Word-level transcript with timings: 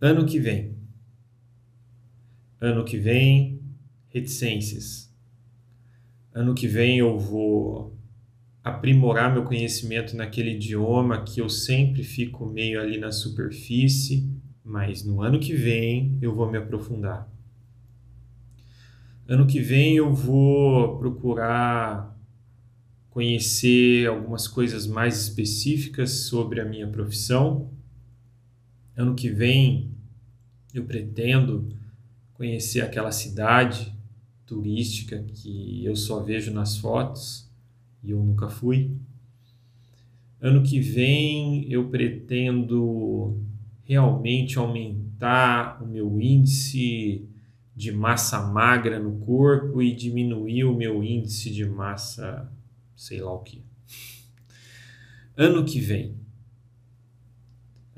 ano 0.00 0.24
que 0.24 0.38
vem. 0.38 0.76
Ano 2.60 2.84
que 2.84 2.98
vem, 2.98 3.60
reticências. 4.08 5.12
Ano 6.32 6.54
que 6.54 6.66
vem 6.66 6.98
eu 6.98 7.18
vou 7.18 7.96
aprimorar 8.62 9.32
meu 9.32 9.44
conhecimento 9.44 10.16
naquele 10.16 10.52
idioma 10.52 11.24
que 11.24 11.40
eu 11.40 11.48
sempre 11.48 12.02
fico 12.02 12.46
meio 12.46 12.80
ali 12.80 12.98
na 12.98 13.10
superfície, 13.10 14.30
mas 14.64 15.04
no 15.04 15.22
ano 15.22 15.40
que 15.40 15.54
vem 15.54 16.18
eu 16.20 16.34
vou 16.34 16.50
me 16.50 16.58
aprofundar. 16.58 17.28
Ano 19.26 19.46
que 19.46 19.60
vem 19.60 19.96
eu 19.96 20.12
vou 20.12 20.98
procurar 20.98 22.16
conhecer 23.10 24.06
algumas 24.06 24.46
coisas 24.46 24.86
mais 24.86 25.20
específicas 25.22 26.10
sobre 26.28 26.60
a 26.60 26.64
minha 26.64 26.86
profissão. 26.86 27.70
Ano 28.98 29.14
que 29.14 29.30
vem 29.30 29.92
eu 30.74 30.84
pretendo 30.84 31.68
conhecer 32.34 32.80
aquela 32.80 33.12
cidade 33.12 33.94
turística 34.44 35.22
que 35.22 35.84
eu 35.84 35.94
só 35.94 36.20
vejo 36.20 36.52
nas 36.52 36.78
fotos 36.78 37.48
e 38.02 38.10
eu 38.10 38.20
nunca 38.20 38.48
fui. 38.48 38.90
Ano 40.40 40.64
que 40.64 40.80
vem 40.80 41.70
eu 41.70 41.88
pretendo 41.88 43.40
realmente 43.84 44.58
aumentar 44.58 45.80
o 45.80 45.86
meu 45.86 46.20
índice 46.20 47.24
de 47.76 47.92
massa 47.92 48.48
magra 48.48 48.98
no 48.98 49.20
corpo 49.20 49.80
e 49.80 49.94
diminuir 49.94 50.64
o 50.64 50.74
meu 50.74 51.04
índice 51.04 51.52
de 51.52 51.64
massa 51.64 52.52
sei 52.96 53.20
lá 53.20 53.32
o 53.32 53.44
que. 53.44 53.62
Ano 55.36 55.64
que 55.64 55.78
vem. 55.78 56.16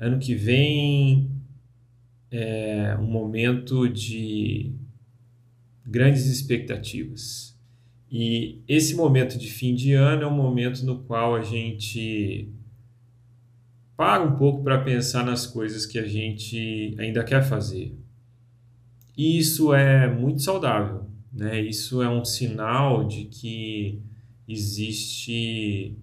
Ano 0.01 0.17
que 0.17 0.33
vem 0.33 1.29
é 2.31 2.97
um 2.99 3.05
momento 3.05 3.87
de 3.87 4.73
grandes 5.85 6.25
expectativas. 6.25 7.55
E 8.09 8.63
esse 8.67 8.95
momento 8.95 9.37
de 9.37 9.47
fim 9.47 9.75
de 9.75 9.93
ano 9.93 10.23
é 10.23 10.27
um 10.27 10.35
momento 10.35 10.83
no 10.83 11.03
qual 11.03 11.35
a 11.35 11.43
gente 11.43 12.51
para 13.95 14.23
um 14.23 14.35
pouco 14.37 14.63
para 14.63 14.81
pensar 14.81 15.23
nas 15.23 15.45
coisas 15.45 15.85
que 15.85 15.99
a 15.99 16.07
gente 16.07 16.95
ainda 16.97 17.23
quer 17.23 17.43
fazer. 17.43 17.95
E 19.15 19.37
isso 19.37 19.71
é 19.71 20.11
muito 20.11 20.41
saudável, 20.41 21.05
né? 21.31 21.61
Isso 21.61 22.01
é 22.01 22.09
um 22.09 22.25
sinal 22.25 23.07
de 23.07 23.25
que 23.25 24.01
existe 24.47 25.95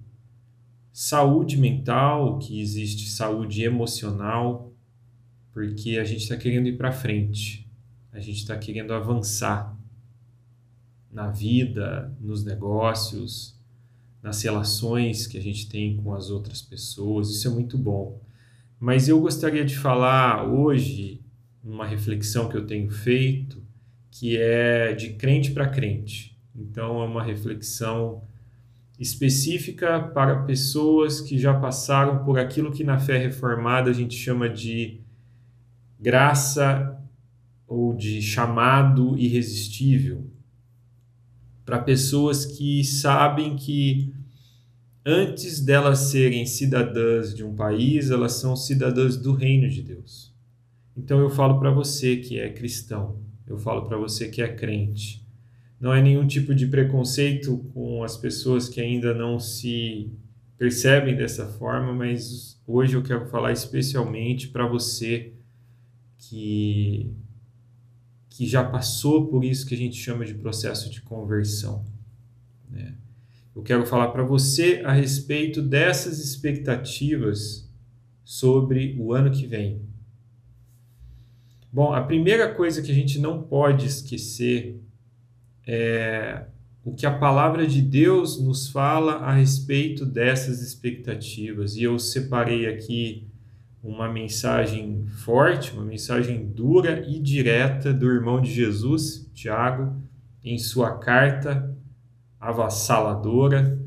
saúde 1.00 1.56
mental, 1.56 2.40
que 2.40 2.60
existe 2.60 3.08
saúde 3.08 3.62
emocional, 3.62 4.72
porque 5.52 5.96
a 5.96 6.02
gente 6.02 6.22
está 6.22 6.36
querendo 6.36 6.66
ir 6.66 6.76
para 6.76 6.90
frente, 6.90 7.70
a 8.10 8.18
gente 8.18 8.38
está 8.38 8.58
querendo 8.58 8.92
avançar 8.92 9.78
na 11.08 11.30
vida, 11.30 12.12
nos 12.20 12.44
negócios, 12.44 13.56
nas 14.20 14.42
relações 14.42 15.28
que 15.28 15.38
a 15.38 15.40
gente 15.40 15.68
tem 15.68 15.96
com 15.98 16.12
as 16.12 16.30
outras 16.30 16.60
pessoas, 16.60 17.30
isso 17.30 17.46
é 17.46 17.50
muito 17.52 17.78
bom. 17.78 18.20
Mas 18.80 19.08
eu 19.08 19.20
gostaria 19.20 19.64
de 19.64 19.76
falar 19.76 20.48
hoje, 20.48 21.22
uma 21.62 21.86
reflexão 21.86 22.48
que 22.48 22.56
eu 22.56 22.66
tenho 22.66 22.90
feito, 22.90 23.62
que 24.10 24.36
é 24.36 24.92
de 24.94 25.10
crente 25.10 25.52
para 25.52 25.68
crente. 25.68 26.36
Então, 26.56 27.00
é 27.00 27.06
uma 27.06 27.22
reflexão 27.22 28.24
específica 28.98 30.00
para 30.00 30.42
pessoas 30.42 31.20
que 31.20 31.38
já 31.38 31.54
passaram 31.54 32.24
por 32.24 32.38
aquilo 32.38 32.72
que 32.72 32.82
na 32.82 32.98
fé 32.98 33.16
reformada 33.16 33.90
a 33.90 33.94
gente 33.94 34.16
chama 34.16 34.48
de 34.48 35.00
graça 36.00 36.98
ou 37.66 37.94
de 37.94 38.20
chamado 38.20 39.16
irresistível. 39.16 40.26
Para 41.64 41.78
pessoas 41.78 42.44
que 42.44 42.82
sabem 42.82 43.54
que 43.54 44.12
antes 45.04 45.60
delas 45.60 45.98
serem 46.10 46.44
cidadãs 46.44 47.34
de 47.34 47.44
um 47.44 47.54
país, 47.54 48.10
elas 48.10 48.32
são 48.32 48.56
cidadãs 48.56 49.16
do 49.16 49.32
reino 49.32 49.68
de 49.68 49.82
Deus. 49.82 50.34
Então 50.96 51.20
eu 51.20 51.30
falo 51.30 51.60
para 51.60 51.70
você 51.70 52.16
que 52.16 52.38
é 52.40 52.52
cristão, 52.52 53.20
eu 53.46 53.56
falo 53.58 53.86
para 53.86 53.96
você 53.96 54.28
que 54.28 54.42
é 54.42 54.48
crente 54.48 55.27
não 55.80 55.92
é 55.92 56.02
nenhum 56.02 56.26
tipo 56.26 56.54
de 56.54 56.66
preconceito 56.66 57.58
com 57.72 58.02
as 58.02 58.16
pessoas 58.16 58.68
que 58.68 58.80
ainda 58.80 59.14
não 59.14 59.38
se 59.38 60.10
percebem 60.56 61.14
dessa 61.16 61.46
forma, 61.46 61.92
mas 61.92 62.60
hoje 62.66 62.94
eu 62.94 63.02
quero 63.02 63.26
falar 63.26 63.52
especialmente 63.52 64.48
para 64.48 64.66
você 64.66 65.32
que 66.18 67.14
que 68.30 68.46
já 68.46 68.62
passou 68.62 69.26
por 69.26 69.44
isso 69.44 69.66
que 69.66 69.74
a 69.74 69.76
gente 69.76 69.96
chama 69.96 70.24
de 70.24 70.32
processo 70.32 70.88
de 70.90 71.02
conversão. 71.02 71.84
Né? 72.70 72.94
Eu 73.54 73.64
quero 73.64 73.84
falar 73.84 74.08
para 74.08 74.22
você 74.22 74.80
a 74.84 74.92
respeito 74.92 75.60
dessas 75.60 76.20
expectativas 76.20 77.68
sobre 78.24 78.96
o 78.96 79.12
ano 79.12 79.32
que 79.32 79.44
vem. 79.44 79.82
Bom, 81.72 81.92
a 81.92 82.00
primeira 82.00 82.54
coisa 82.54 82.80
que 82.80 82.92
a 82.92 82.94
gente 82.94 83.18
não 83.18 83.42
pode 83.42 83.86
esquecer 83.86 84.80
é, 85.70 86.46
o 86.82 86.94
que 86.94 87.04
a 87.04 87.12
palavra 87.12 87.66
de 87.66 87.82
Deus 87.82 88.42
nos 88.42 88.70
fala 88.70 89.16
a 89.16 89.34
respeito 89.34 90.06
dessas 90.06 90.62
expectativas. 90.62 91.76
E 91.76 91.82
eu 91.82 91.98
separei 91.98 92.66
aqui 92.66 93.28
uma 93.84 94.10
mensagem 94.10 95.04
forte, 95.06 95.74
uma 95.74 95.84
mensagem 95.84 96.46
dura 96.46 97.04
e 97.06 97.20
direta 97.20 97.92
do 97.92 98.06
irmão 98.06 98.40
de 98.40 98.50
Jesus, 98.50 99.30
Tiago, 99.34 99.94
em 100.42 100.58
sua 100.58 100.96
carta 100.96 101.76
avassaladora. 102.40 103.78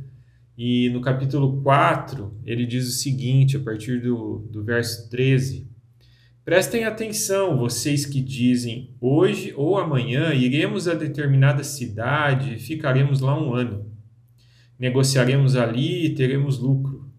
E 0.55 0.87
no 0.89 1.01
capítulo 1.01 1.63
4, 1.63 2.31
ele 2.45 2.67
diz 2.67 2.87
o 2.87 2.91
seguinte, 2.91 3.57
a 3.57 3.59
partir 3.59 3.99
do, 4.01 4.47
do 4.51 4.63
verso 4.63 5.09
13: 5.09 5.67
Prestem 6.43 6.85
atenção, 6.85 7.55
vocês 7.55 8.03
que 8.03 8.19
dizem 8.19 8.95
hoje 8.99 9.53
ou 9.55 9.77
amanhã 9.77 10.33
iremos 10.33 10.87
a 10.87 10.95
determinada 10.95 11.63
cidade 11.63 12.55
e 12.55 12.59
ficaremos 12.59 13.19
lá 13.19 13.39
um 13.39 13.53
ano. 13.53 13.85
Negociaremos 14.79 15.55
ali 15.55 16.07
e 16.07 16.15
teremos 16.15 16.57
lucro. 16.57 17.11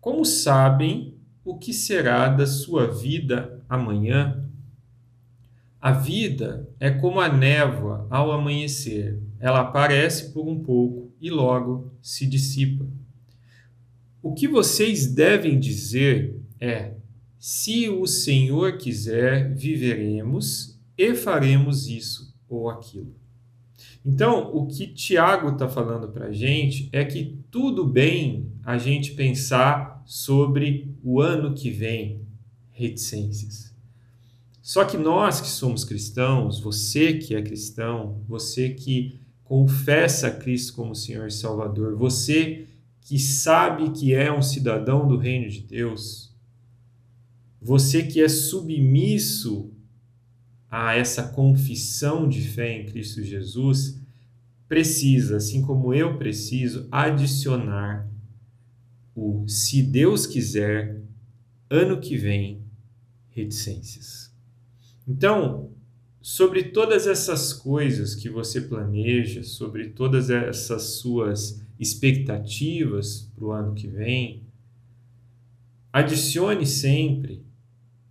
Como 0.00 0.24
sabem 0.24 1.16
o 1.44 1.56
que 1.56 1.72
será 1.72 2.26
da 2.28 2.44
sua 2.44 2.88
vida 2.88 3.64
amanhã? 3.68 4.44
A 5.80 5.92
vida 5.92 6.68
é 6.80 6.90
como 6.90 7.20
a 7.20 7.28
névoa 7.28 8.08
ao 8.10 8.32
amanhecer. 8.32 9.22
Ela 9.38 9.60
aparece 9.60 10.32
por 10.32 10.44
um 10.44 10.60
pouco 10.60 11.14
e 11.20 11.30
logo 11.30 11.92
se 12.02 12.26
dissipa. 12.26 12.84
O 14.20 14.34
que 14.34 14.48
vocês 14.48 15.06
devem 15.06 15.56
dizer 15.56 16.40
é: 16.58 16.94
se 17.48 17.88
o 17.88 18.08
Senhor 18.08 18.76
quiser, 18.76 19.54
viveremos 19.54 20.76
e 20.98 21.14
faremos 21.14 21.86
isso 21.86 22.34
ou 22.48 22.68
aquilo. 22.68 23.14
Então, 24.04 24.50
o 24.52 24.66
que 24.66 24.88
Tiago 24.88 25.50
está 25.50 25.68
falando 25.68 26.08
para 26.08 26.26
a 26.26 26.32
gente 26.32 26.88
é 26.92 27.04
que 27.04 27.38
tudo 27.48 27.86
bem 27.86 28.50
a 28.64 28.76
gente 28.78 29.12
pensar 29.12 30.02
sobre 30.04 30.92
o 31.04 31.20
ano 31.20 31.54
que 31.54 31.70
vem, 31.70 32.26
reticências. 32.72 33.72
Só 34.60 34.84
que 34.84 34.96
nós 34.96 35.40
que 35.40 35.46
somos 35.46 35.84
cristãos, 35.84 36.58
você 36.58 37.12
que 37.12 37.32
é 37.32 37.40
cristão, 37.40 38.24
você 38.26 38.70
que 38.70 39.20
confessa 39.44 40.32
Cristo 40.32 40.74
como 40.74 40.96
Senhor 40.96 41.28
e 41.28 41.30
Salvador, 41.30 41.94
você 41.94 42.66
que 43.02 43.20
sabe 43.20 43.90
que 43.90 44.12
é 44.12 44.32
um 44.32 44.42
cidadão 44.42 45.06
do 45.06 45.16
reino 45.16 45.48
de 45.48 45.60
Deus, 45.60 46.25
você 47.66 48.04
que 48.04 48.22
é 48.22 48.28
submisso 48.28 49.72
a 50.70 50.94
essa 50.94 51.24
confissão 51.24 52.28
de 52.28 52.40
fé 52.42 52.80
em 52.80 52.86
Cristo 52.86 53.24
Jesus, 53.24 54.00
precisa, 54.68 55.38
assim 55.38 55.62
como 55.62 55.92
eu 55.92 56.16
preciso, 56.16 56.86
adicionar 56.92 58.08
o 59.16 59.44
se 59.48 59.82
Deus 59.82 60.26
quiser, 60.28 61.02
ano 61.68 61.98
que 61.98 62.16
vem, 62.16 62.62
reticências. 63.30 64.32
Então, 65.08 65.72
sobre 66.22 66.70
todas 66.70 67.08
essas 67.08 67.52
coisas 67.52 68.14
que 68.14 68.28
você 68.28 68.60
planeja, 68.60 69.42
sobre 69.42 69.88
todas 69.88 70.30
essas 70.30 70.82
suas 71.00 71.60
expectativas 71.80 73.28
para 73.34 73.44
o 73.44 73.50
ano 73.50 73.74
que 73.74 73.88
vem, 73.88 74.44
adicione 75.92 76.64
sempre 76.64 77.45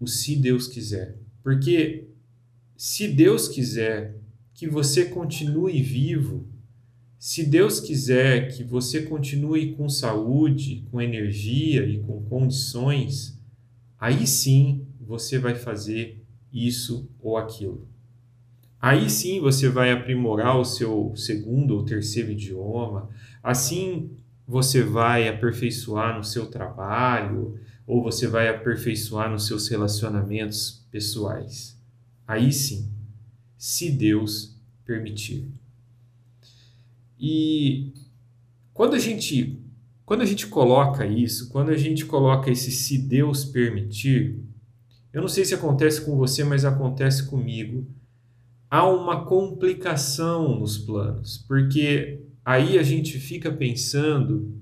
o 0.06 0.08
se 0.08 0.36
Deus 0.36 0.68
quiser. 0.68 1.18
Porque 1.44 2.08
se 2.78 3.08
Deus 3.08 3.48
quiser 3.48 4.20
que 4.54 4.68
você 4.68 5.06
continue 5.06 5.82
vivo, 5.82 6.48
se 7.18 7.44
Deus 7.44 7.80
quiser 7.80 8.56
que 8.56 8.64
você 8.64 9.02
continue 9.02 9.74
com 9.74 9.90
saúde, 9.90 10.86
com 10.92 11.02
energia 11.02 11.86
e 11.86 12.00
com 12.00 12.24
condições, 12.24 13.42
aí 14.00 14.28
sim 14.28 14.86
você 15.02 15.40
vai 15.40 15.56
fazer 15.56 16.24
isso 16.54 17.10
ou 17.20 17.38
aquilo. 17.38 17.88
Aí 18.80 19.10
sim 19.10 19.40
você 19.40 19.68
vai 19.68 19.92
aprimorar 19.92 20.60
o 20.60 20.66
seu 20.66 21.14
segundo 21.16 21.76
ou 21.76 21.84
terceiro 21.84 22.32
idioma, 22.32 23.10
assim 23.42 24.12
você 24.48 24.84
vai 24.84 25.28
aperfeiçoar 25.28 26.16
no 26.16 26.24
seu 26.24 26.46
trabalho, 26.46 27.60
ou 27.88 28.02
você 28.02 28.28
vai 28.28 28.48
aperfeiçoar 28.48 29.30
nos 29.30 29.46
seus 29.48 29.68
relacionamentos 29.68 30.86
pessoais. 30.92 31.78
Aí 32.28 32.52
sim, 32.52 32.90
se 33.58 33.92
Deus 33.92 34.56
permitir. 34.84 35.48
E 37.20 37.94
quando 38.74 38.96
a 38.96 39.00
gente 39.00 39.62
quando 40.06 40.22
a 40.22 40.26
gente 40.26 40.46
coloca 40.46 41.04
isso, 41.06 41.50
quando 41.50 41.72
a 41.72 41.78
gente 41.78 42.06
coloca 42.06 42.52
esse 42.52 42.72
se 42.72 43.00
Deus 43.00 43.44
permitir, 43.44 44.40
eu 45.12 45.20
não 45.20 45.28
sei 45.28 45.44
se 45.44 45.56
acontece 45.56 46.02
com 46.02 46.16
você, 46.16 46.44
mas 46.44 46.64
acontece 46.64 47.26
comigo. 47.28 47.88
Há 48.70 48.88
uma 48.88 49.26
complicação 49.26 50.60
nos 50.60 50.78
planos, 50.78 51.44
porque 51.48 52.22
aí 52.44 52.78
a 52.78 52.84
gente 52.84 53.18
fica 53.18 53.52
pensando 53.52 54.54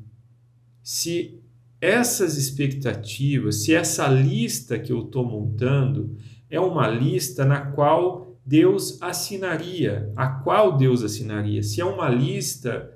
se 0.81 1.42
essas 1.83 2.37
expectativas, 2.37 3.63
se 3.63 3.75
essa 3.75 4.07
lista 4.07 4.79
que 4.79 4.89
eu 4.89 5.03
estou 5.03 5.25
montando 5.25 6.15
é 6.49 6.57
uma 6.57 6.87
lista 6.87 7.43
na 7.43 7.59
qual 7.59 8.37
Deus 8.45 9.01
assinaria, 9.01 10.09
a 10.15 10.27
qual 10.27 10.77
Deus 10.77 11.03
assinaria, 11.03 11.61
se 11.61 11.81
é 11.81 11.85
uma 11.85 12.07
lista 12.07 12.89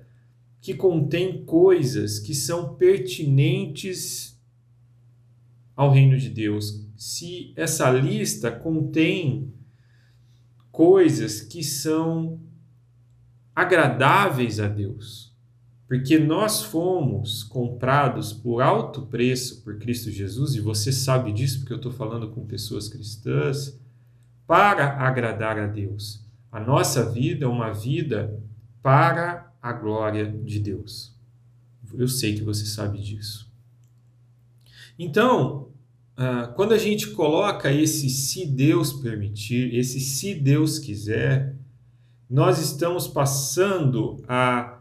que 0.61 0.73
contém 0.73 1.43
coisas 1.43 2.17
que 2.17 2.33
são 2.33 2.75
pertinentes 2.75 4.41
ao 5.75 5.91
reino 5.91 6.17
de 6.17 6.29
Deus, 6.29 6.87
se 6.95 7.51
essa 7.57 7.91
lista 7.91 8.49
contém 8.49 9.53
coisas 10.71 11.41
que 11.41 11.61
são 11.61 12.39
agradáveis 13.53 14.61
a 14.61 14.67
Deus 14.69 15.26
porque 15.87 16.19
nós 16.19 16.63
fomos 16.63 17.43
comprados 17.43 18.33
por 18.33 18.61
alto 18.61 19.03
preço 19.03 19.63
por 19.63 19.77
Cristo 19.79 20.11
Jesus, 20.11 20.55
e 20.55 20.59
você 20.59 20.91
sabe 20.91 21.31
disso 21.31 21.59
porque 21.59 21.73
eu 21.73 21.77
estou 21.77 21.93
falando 21.93 22.29
com 22.29 22.45
pessoas 22.45 22.89
cristãs, 22.89 23.79
para 24.45 24.97
agradar 24.97 25.57
a 25.57 25.67
Deus. 25.67 26.25
A 26.51 26.59
nossa 26.59 27.09
vida 27.09 27.45
é 27.45 27.47
uma 27.47 27.71
vida 27.71 28.37
para 28.81 29.51
a 29.61 29.73
glória 29.73 30.25
de 30.25 30.59
Deus. 30.59 31.15
Eu 31.93 32.07
sei 32.07 32.35
que 32.35 32.43
você 32.43 32.65
sabe 32.65 32.99
disso. 32.99 33.51
Então, 34.99 35.69
ah, 36.15 36.51
quando 36.55 36.73
a 36.73 36.77
gente 36.77 37.11
coloca 37.11 37.71
esse 37.71 38.09
se 38.09 38.45
Deus 38.45 38.91
permitir, 38.93 39.75
esse 39.75 39.99
se 39.99 40.33
Deus 40.33 40.79
quiser, 40.79 41.55
nós 42.29 42.59
estamos 42.59 43.07
passando 43.07 44.21
a 44.27 44.76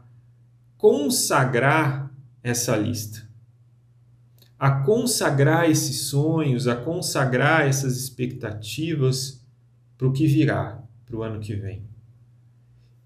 consagrar 0.76 2.14
essa 2.42 2.76
lista, 2.76 3.28
a 4.58 4.70
consagrar 4.82 5.70
esses 5.70 6.02
sonhos, 6.02 6.66
a 6.68 6.76
consagrar 6.76 7.66
essas 7.66 7.96
expectativas 7.96 9.44
para 9.96 10.06
o 10.06 10.12
que 10.12 10.26
virá, 10.26 10.82
para 11.04 11.16
o 11.16 11.22
ano 11.22 11.40
que 11.40 11.54
vem. 11.54 11.84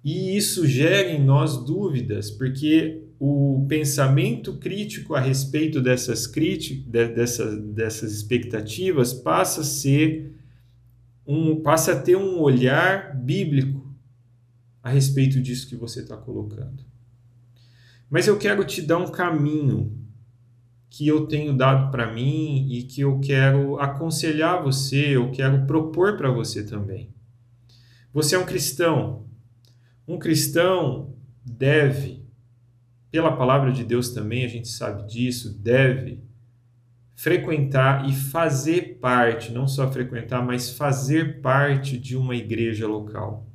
E 0.02 0.36
isso 0.36 0.66
gera 0.66 1.10
em 1.10 1.22
nós 1.22 1.64
dúvidas, 1.64 2.30
porque 2.30 3.04
o 3.18 3.66
pensamento 3.68 4.56
crítico 4.56 5.14
a 5.14 5.20
respeito 5.20 5.80
dessas, 5.82 6.26
dessas, 6.86 7.60
dessas 7.74 8.12
expectativas 8.12 9.12
passa 9.12 9.60
a 9.60 9.64
ser 9.64 10.34
um, 11.26 11.62
passa 11.62 11.92
a 11.92 12.00
ter 12.00 12.16
um 12.16 12.40
olhar 12.40 13.14
bíblico 13.14 13.94
a 14.82 14.90
respeito 14.90 15.40
disso 15.40 15.68
que 15.68 15.76
você 15.76 16.00
está 16.00 16.16
colocando. 16.16 16.89
Mas 18.10 18.26
eu 18.26 18.36
quero 18.36 18.64
te 18.64 18.82
dar 18.82 18.98
um 18.98 19.10
caminho 19.10 19.96
que 20.90 21.06
eu 21.06 21.28
tenho 21.28 21.56
dado 21.56 21.92
para 21.92 22.12
mim 22.12 22.68
e 22.68 22.82
que 22.82 23.00
eu 23.02 23.20
quero 23.20 23.78
aconselhar 23.78 24.62
você, 24.62 25.16
eu 25.16 25.30
quero 25.30 25.64
propor 25.64 26.16
para 26.16 26.30
você 26.30 26.66
também. 26.66 27.14
Você 28.12 28.34
é 28.34 28.38
um 28.38 28.44
cristão. 28.44 29.24
Um 30.06 30.18
cristão 30.18 31.14
deve, 31.44 32.26
pela 33.12 33.36
palavra 33.36 33.70
de 33.70 33.84
Deus 33.84 34.10
também, 34.10 34.44
a 34.44 34.48
gente 34.48 34.66
sabe 34.66 35.06
disso, 35.06 35.56
deve 35.56 36.24
frequentar 37.14 38.08
e 38.08 38.12
fazer 38.12 38.98
parte, 38.98 39.52
não 39.52 39.68
só 39.68 39.92
frequentar, 39.92 40.44
mas 40.44 40.70
fazer 40.70 41.40
parte 41.40 41.96
de 41.96 42.16
uma 42.16 42.34
igreja 42.34 42.88
local. 42.88 43.46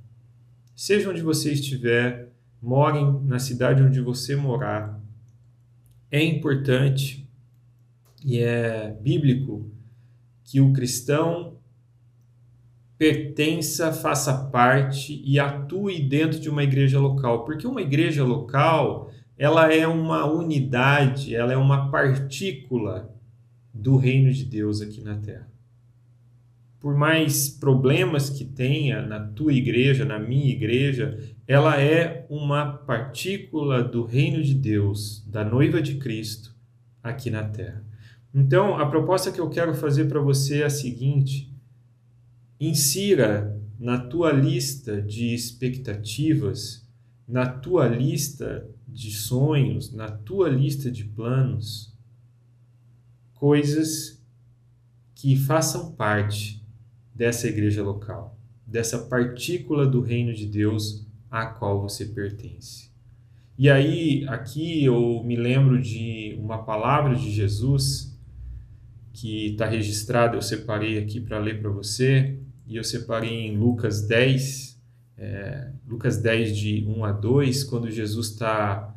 Seja 0.76 1.10
onde 1.10 1.22
você 1.22 1.52
estiver, 1.52 2.25
morem 2.66 3.22
na 3.24 3.38
cidade 3.38 3.84
onde 3.84 4.02
você 4.02 4.36
morar. 4.36 5.00
É 6.10 6.24
importante 6.24 7.30
e 8.24 8.40
é 8.40 8.92
bíblico 9.00 9.70
que 10.44 10.60
o 10.60 10.74
cristão 10.74 11.58
pertença, 12.98 13.94
faça 13.94 14.50
parte 14.50 15.22
e 15.24 15.40
atue 15.40 16.02
dentro 16.02 16.40
de 16.40 16.50
uma 16.50 16.64
igreja 16.64 17.00
local, 17.00 17.46
porque 17.46 17.68
uma 17.68 17.82
igreja 17.82 18.24
local, 18.24 19.12
ela 19.38 19.72
é 19.72 19.86
uma 19.86 20.26
unidade, 20.26 21.36
ela 21.36 21.54
é 21.54 21.58
uma 21.58 21.92
partícula 21.92 23.14
do 23.72 23.96
reino 23.96 24.32
de 24.32 24.44
Deus 24.44 24.82
aqui 24.82 25.02
na 25.02 25.18
terra 25.18 25.55
por 26.86 26.96
mais 26.96 27.50
problemas 27.50 28.30
que 28.30 28.46
tenha 28.46 29.02
na 29.02 29.20
tua 29.20 29.52
igreja, 29.52 30.06
na 30.06 30.20
minha 30.20 30.52
igreja, 30.52 31.18
ela 31.48 31.82
é 31.82 32.28
uma 32.30 32.74
partícula 32.74 33.84
do 33.84 34.06
reino 34.06 34.44
de 34.44 34.54
Deus, 34.54 35.26
da 35.26 35.44
noiva 35.44 35.82
de 35.82 35.96
Cristo 35.96 36.56
aqui 37.02 37.32
na 37.32 37.44
terra. 37.44 37.84
Então, 38.32 38.78
a 38.78 38.86
proposta 38.86 39.32
que 39.32 39.42
eu 39.42 39.50
quero 39.50 39.74
fazer 39.74 40.06
para 40.06 40.20
você 40.20 40.62
é 40.62 40.66
a 40.66 40.70
seguinte: 40.70 41.52
insira 42.60 43.60
na 43.80 43.98
tua 43.98 44.32
lista 44.32 45.02
de 45.02 45.34
expectativas, 45.34 46.88
na 47.28 47.48
tua 47.48 47.88
lista 47.88 48.70
de 48.88 49.10
sonhos, 49.10 49.92
na 49.92 50.12
tua 50.12 50.50
lista 50.50 50.92
de 50.92 51.04
planos, 51.04 51.98
coisas 53.34 54.24
que 55.16 55.36
façam 55.36 55.92
parte 55.94 56.64
dessa 57.16 57.48
igreja 57.48 57.82
local, 57.82 58.38
dessa 58.68 59.00
partícula 59.00 59.88
do 59.88 60.02
reino 60.02 60.34
de 60.34 60.46
Deus 60.46 61.08
a 61.32 61.46
qual 61.46 61.82
você 61.82 62.06
pertence. 62.06 62.92
E 63.58 63.70
aí, 63.70 64.26
aqui 64.28 64.84
eu 64.84 65.24
me 65.24 65.38
lembro 65.38 65.82
de 65.82 66.38
uma 66.38 66.64
palavra 66.64 67.16
de 67.16 67.32
Jesus 67.32 68.14
que 69.14 69.52
está 69.52 69.66
registrada, 69.66 70.36
eu 70.36 70.42
separei 70.42 70.98
aqui 70.98 71.22
para 71.22 71.40
ler 71.40 71.62
para 71.62 71.70
você, 71.70 72.38
e 72.68 72.76
eu 72.76 72.84
separei 72.84 73.48
em 73.48 73.58
Lucas 73.58 74.06
10, 74.06 74.78
é, 75.18 75.72
Lucas 75.88 76.18
10, 76.18 76.58
de 76.58 76.86
1 76.86 77.06
a 77.06 77.14
2, 77.14 77.64
quando 77.64 77.90
Jesus 77.90 78.32
está 78.32 78.94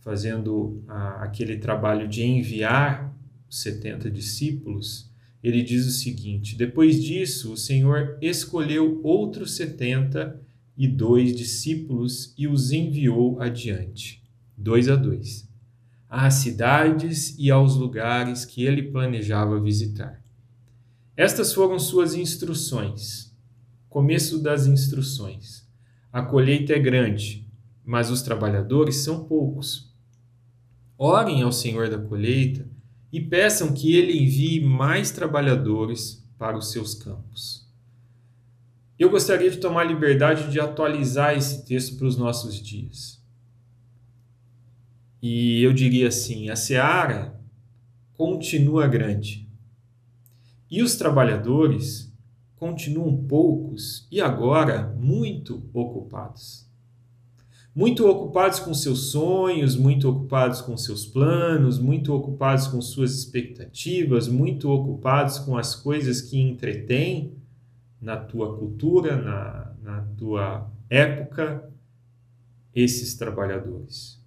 fazendo 0.00 0.84
a, 0.86 1.24
aquele 1.24 1.56
trabalho 1.56 2.06
de 2.06 2.22
enviar 2.22 3.10
os 3.48 3.62
70 3.62 4.10
discípulos 4.10 5.10
ele 5.44 5.62
diz 5.62 5.86
o 5.86 5.90
seguinte: 5.90 6.56
Depois 6.56 7.04
disso, 7.04 7.52
o 7.52 7.56
Senhor 7.56 8.16
escolheu 8.22 8.98
outros 9.04 9.56
setenta 9.56 10.40
e 10.74 10.88
dois 10.88 11.36
discípulos 11.36 12.32
e 12.38 12.48
os 12.48 12.72
enviou 12.72 13.38
adiante, 13.38 14.22
dois 14.56 14.88
a 14.88 14.96
dois, 14.96 15.46
às 16.08 16.34
cidades 16.34 17.38
e 17.38 17.50
aos 17.50 17.76
lugares 17.76 18.46
que 18.46 18.64
ele 18.64 18.84
planejava 18.84 19.60
visitar. 19.60 20.24
Estas 21.14 21.52
foram 21.52 21.78
suas 21.78 22.14
instruções. 22.14 23.30
Começo 23.90 24.42
das 24.42 24.66
instruções. 24.66 25.68
A 26.10 26.22
colheita 26.22 26.72
é 26.72 26.78
grande, 26.78 27.46
mas 27.84 28.10
os 28.10 28.22
trabalhadores 28.22 28.96
são 28.96 29.24
poucos. 29.24 29.94
Orem 30.96 31.42
ao 31.42 31.52
Senhor 31.52 31.90
da 31.90 31.98
colheita 31.98 32.73
e 33.14 33.20
peçam 33.20 33.72
que 33.72 33.94
ele 33.94 34.24
envie 34.24 34.60
mais 34.60 35.12
trabalhadores 35.12 36.26
para 36.36 36.58
os 36.58 36.72
seus 36.72 36.96
campos. 36.96 37.64
Eu 38.98 39.08
gostaria 39.08 39.48
de 39.48 39.58
tomar 39.58 39.84
liberdade 39.84 40.50
de 40.50 40.58
atualizar 40.58 41.32
esse 41.32 41.64
texto 41.64 41.96
para 41.96 42.08
os 42.08 42.16
nossos 42.16 42.60
dias. 42.60 43.22
E 45.22 45.62
eu 45.62 45.72
diria 45.72 46.08
assim: 46.08 46.50
a 46.50 46.56
seara 46.56 47.40
continua 48.14 48.88
grande 48.88 49.48
e 50.68 50.82
os 50.82 50.96
trabalhadores 50.96 52.12
continuam 52.56 53.16
poucos 53.28 54.08
e 54.10 54.20
agora 54.20 54.92
muito 54.98 55.70
ocupados. 55.72 56.68
Muito 57.74 58.08
ocupados 58.08 58.60
com 58.60 58.72
seus 58.72 59.10
sonhos, 59.10 59.74
muito 59.74 60.08
ocupados 60.08 60.60
com 60.60 60.76
seus 60.76 61.04
planos, 61.04 61.78
muito 61.78 62.14
ocupados 62.14 62.68
com 62.68 62.80
suas 62.80 63.14
expectativas, 63.18 64.28
muito 64.28 64.70
ocupados 64.70 65.40
com 65.40 65.58
as 65.58 65.74
coisas 65.74 66.20
que 66.20 66.40
entretêm 66.40 67.32
na 68.00 68.16
tua 68.16 68.56
cultura, 68.56 69.16
na, 69.16 69.72
na 69.82 70.00
tua 70.16 70.70
época, 70.88 71.68
esses 72.72 73.14
trabalhadores. 73.14 74.22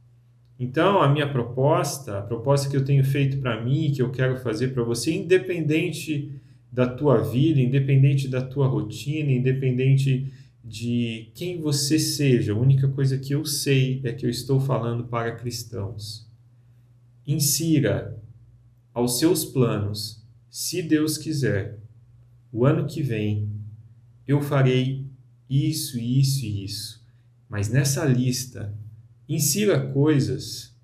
Então, 0.60 1.02
a 1.02 1.08
minha 1.08 1.32
proposta, 1.32 2.18
a 2.18 2.22
proposta 2.22 2.70
que 2.70 2.76
eu 2.76 2.84
tenho 2.84 3.06
feito 3.06 3.38
para 3.38 3.64
mim, 3.64 3.92
que 3.94 4.02
eu 4.02 4.12
quero 4.12 4.38
fazer 4.38 4.70
para 4.70 4.84
você, 4.84 5.14
independente 5.14 6.42
da 6.72 6.88
tua 6.88 7.20
vida, 7.20 7.62
independente 7.62 8.28
da 8.28 8.42
tua 8.42 8.68
rotina, 8.68 9.32
independente 9.32 10.34
de 10.68 11.32
quem 11.34 11.62
você 11.62 11.98
seja, 11.98 12.52
a 12.52 12.58
única 12.58 12.90
coisa 12.90 13.18
que 13.18 13.34
eu 13.34 13.46
sei 13.46 14.02
é 14.04 14.12
que 14.12 14.26
eu 14.26 14.30
estou 14.30 14.60
falando 14.60 15.06
para 15.06 15.36
cristãos. 15.36 16.30
Insira 17.26 18.22
aos 18.94 19.18
seus 19.18 19.46
planos, 19.46 20.26
se 20.50 20.82
Deus 20.82 21.18
quiser, 21.18 21.80
o 22.52 22.66
ano 22.66 22.86
que 22.86 23.02
vem 23.02 23.50
eu 24.28 24.42
farei 24.42 25.08
isso, 25.50 25.98
isso 25.98 26.46
e 26.46 26.66
isso. 26.66 27.06
Mas 27.48 27.70
nessa 27.70 28.04
lista, 28.04 28.78
insira 29.30 29.92
coisas 29.94 30.76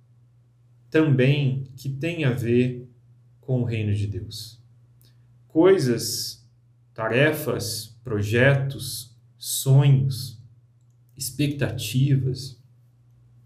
também 0.90 1.68
que 1.76 1.90
têm 1.90 2.24
a 2.24 2.32
ver 2.32 2.90
com 3.42 3.62
o 3.62 3.66
reino 3.66 3.94
de 3.94 4.08
Deus. 4.08 4.62
Coisas, 5.48 6.48
tarefas, 6.94 7.98
projetos, 8.02 9.13
sonhos, 9.46 10.42
expectativas, 11.18 12.58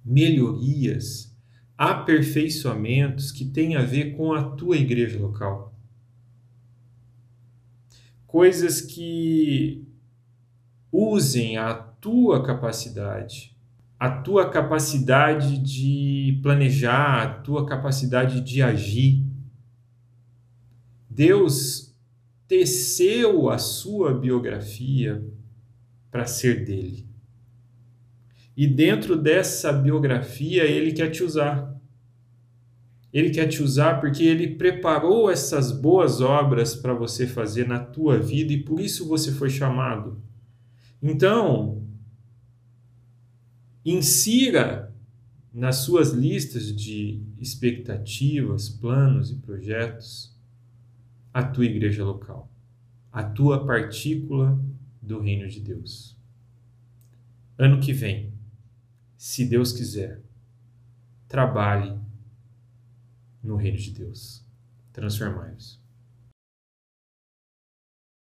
melhorias, 0.06 1.36
aperfeiçoamentos 1.76 3.32
que 3.32 3.44
têm 3.44 3.76
a 3.76 3.82
ver 3.82 4.16
com 4.16 4.32
a 4.32 4.44
tua 4.44 4.78
igreja 4.78 5.18
local. 5.18 5.74
Coisas 8.28 8.80
que 8.80 9.88
usem 10.92 11.58
a 11.58 11.74
tua 11.74 12.46
capacidade, 12.46 13.58
a 14.00 14.22
tua 14.22 14.52
capacidade 14.52 15.58
de 15.58 16.40
planejar, 16.44 17.24
a 17.24 17.34
tua 17.42 17.66
capacidade 17.66 18.42
de 18.42 18.62
agir. 18.62 19.26
Deus 21.10 21.92
teceu 22.48 23.50
a 23.50 23.58
sua 23.58 24.14
biografia 24.14 25.28
para 26.12 26.26
ser 26.26 26.66
dele. 26.66 27.08
E 28.56 28.66
dentro 28.66 29.16
dessa 29.16 29.72
biografia, 29.72 30.64
ele 30.64 30.92
quer 30.92 31.12
te 31.12 31.24
usar. 31.24 31.76
Ele 33.14 33.30
quer 33.30 33.48
te 33.48 33.62
usar 33.62 34.02
porque 34.02 34.24
ele 34.24 34.56
preparou 34.56 35.30
essas 35.30 35.72
boas 35.72 36.22
obras 36.22 36.76
para 36.76 36.94
você 36.94 37.28
fazer 37.28 37.68
na 37.68 37.80
tua 37.80 38.18
vida 38.18 38.52
e 38.52 38.64
por 38.64 38.80
isso 38.80 39.08
você 39.08 39.32
foi 39.32 39.50
chamado. 39.50 40.22
Então, 41.02 41.84
insira 43.86 44.94
nas 45.54 45.78
suas 45.78 46.12
listas 46.12 46.76
de 46.76 47.24
expectativas, 47.40 48.70
planos 48.70 49.32
e 49.32 49.36
projetos 49.36 50.36
a 51.34 51.44
tua 51.44 51.66
igreja 51.66 52.04
local, 52.04 52.52
a 53.12 53.24
tua 53.24 53.66
partícula 53.66 54.60
do 55.08 55.22
reino 55.22 55.48
de 55.48 55.62
Deus. 55.62 56.16
Ano 57.58 57.80
que 57.80 57.94
vem, 57.94 58.34
se 59.18 59.46
Deus 59.46 59.72
quiser, 59.72 60.22
trabalhe 61.28 61.98
no 63.42 63.56
reino 63.56 63.78
de 63.78 63.92
Deus. 63.92 64.46
Transformai-vos. 64.92 65.77